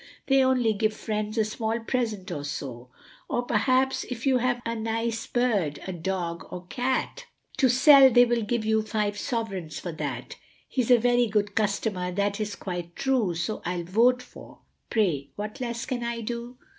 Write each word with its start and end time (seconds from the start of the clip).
They 0.25 0.43
only 0.43 0.73
give 0.73 0.95
friends 0.95 1.37
a 1.37 1.45
small 1.45 1.79
present 1.79 2.31
or 2.31 2.43
so. 2.43 2.89
Or 3.29 3.43
perhaps 3.43 4.03
if 4.05 4.25
you 4.25 4.39
have 4.39 4.59
a 4.65 4.75
nice 4.75 5.27
Bird, 5.27 5.79
Dog, 6.01 6.43
or 6.49 6.65
Cat. 6.69 7.25
To 7.57 7.69
sell, 7.69 8.09
they 8.09 8.25
will 8.25 8.41
give 8.41 8.65
you 8.65 8.81
five 8.81 9.15
sovereigns 9.15 9.77
for 9.79 9.91
that, 9.91 10.37
He's 10.67 10.89
a 10.89 10.97
very 10.97 11.27
good 11.27 11.53
customer, 11.53 12.11
that 12.13 12.39
is 12.39 12.55
quite 12.55 12.95
true, 12.95 13.35
So 13.35 13.61
I'll 13.63 13.83
vote 13.83 14.23
for, 14.23 14.61
pray 14.89 15.29
what 15.35 15.61
less 15.61 15.85
can 15.85 16.03
I 16.03 16.21
do? 16.21 16.57